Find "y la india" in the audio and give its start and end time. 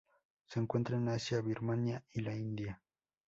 2.11-2.81